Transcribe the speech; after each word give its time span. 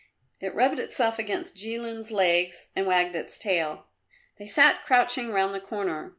It 0.39 0.55
rubbed 0.55 0.79
itself 0.79 1.19
against 1.19 1.55
Jilin's 1.55 2.09
legs 2.09 2.69
and 2.75 2.87
wagged 2.87 3.15
its 3.15 3.37
tail. 3.37 3.85
They 4.39 4.47
sat 4.47 4.83
crouching 4.83 5.29
round 5.31 5.53
the 5.53 5.59
corner. 5.59 6.09